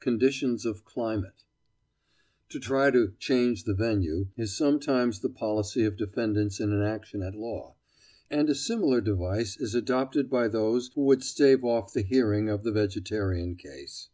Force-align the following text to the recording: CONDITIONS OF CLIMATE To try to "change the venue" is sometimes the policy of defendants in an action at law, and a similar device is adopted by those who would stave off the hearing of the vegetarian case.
CONDITIONS 0.00 0.64
OF 0.64 0.82
CLIMATE 0.86 1.44
To 2.48 2.58
try 2.58 2.90
to 2.90 3.12
"change 3.18 3.64
the 3.64 3.74
venue" 3.74 4.28
is 4.34 4.56
sometimes 4.56 5.18
the 5.20 5.28
policy 5.28 5.84
of 5.84 5.98
defendants 5.98 6.58
in 6.58 6.72
an 6.72 6.80
action 6.80 7.20
at 7.22 7.34
law, 7.34 7.76
and 8.30 8.48
a 8.48 8.54
similar 8.54 9.02
device 9.02 9.58
is 9.60 9.74
adopted 9.74 10.30
by 10.30 10.48
those 10.48 10.90
who 10.94 11.02
would 11.02 11.22
stave 11.22 11.64
off 11.66 11.92
the 11.92 12.00
hearing 12.00 12.48
of 12.48 12.62
the 12.62 12.72
vegetarian 12.72 13.56
case. 13.56 14.08